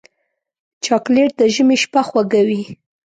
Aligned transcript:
چاکلېټ 0.85 1.31
د 1.39 1.41
ژمي 1.53 1.77
شپه 1.83 2.01
خوږوي. 2.07 2.61